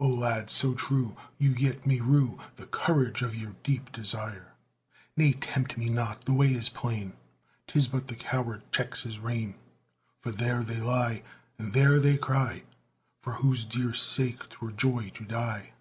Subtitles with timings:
[0.00, 4.54] O lad so true, you yet may rue The courage of your deep desire!
[5.18, 7.12] "Nay, tempt me not; the way is plain
[7.66, 9.56] 'Tis but the coward checks his rein;
[10.22, 11.22] For there they lie,
[11.58, 12.62] And there they cry,
[13.20, 15.74] For whose dear sake 'twere joy to die!"